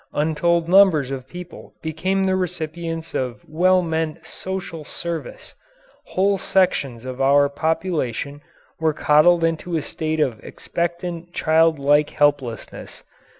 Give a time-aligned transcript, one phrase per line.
[0.13, 5.53] Untold numbers of people became the recipients of well meant "social service."
[6.07, 8.41] Whole sections of our population
[8.79, 13.03] were coddled into a state of expectant, child like helplessness.